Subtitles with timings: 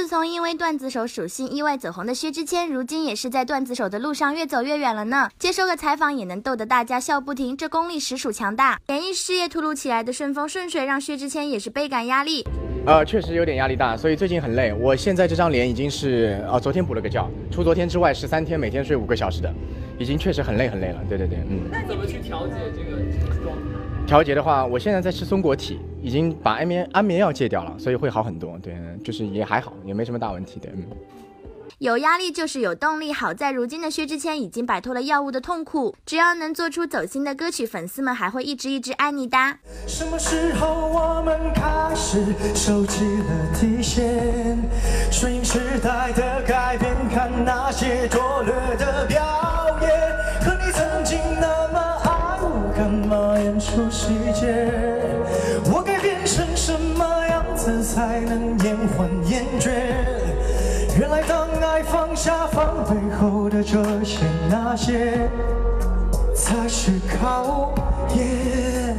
[0.00, 5.28] 自从因为段子手属性意外走红的薛之谦，如今也是在段子手的路上越走越远了呢。
[5.38, 8.80] 接受个采访也能逗得大家笑不停，这功力实属强大。
[8.86, 12.42] 演艺事业突如其来的顺风顺水，让薛之谦也是倍感压力。
[12.86, 14.72] 呃，确实有点压力大，所以最近很累。
[14.72, 19.54] 我现在这张脸已经是啊，昨天补了个觉，除昨天之外，十三天每天睡五个小时的，
[19.98, 21.00] 已经确实很累很累了。
[21.10, 21.60] 对对对，嗯。
[21.70, 22.96] 那怎么去调节这个
[23.44, 24.06] 状态？
[24.06, 28.58] 调节的话，我现在在吃松果体，已经把安眠安眠药戒掉了，所以会好很多。
[28.58, 28.74] 对，
[29.04, 30.58] 就是也还好，也没什么大问题。
[30.60, 30.84] 对，嗯。
[31.78, 33.10] 有压力就是有动力。
[33.10, 39.38] 好在如今的薛之谦已经摆脱了药物的痛苦，只要能做出走心的歌曲，粉丝们还会一直一直爱你的。
[39.86, 42.22] 什么时候我们开始
[42.54, 43.24] 收起了
[43.58, 44.58] 底线？
[45.10, 49.90] 顺应时代的改变，看那些拙劣的表演。
[50.42, 54.68] 可你曾经那么爱我，干嘛演出细节？
[57.82, 59.70] 才能延缓厌倦？
[60.98, 64.18] 原来当爱放下防备后的这些
[64.50, 65.30] 那些，
[66.34, 67.72] 才是考
[68.14, 68.96] 验。